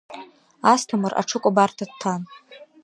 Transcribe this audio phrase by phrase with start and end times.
[0.71, 2.21] Асҭамыр аҽыкәабарҭа дҭан.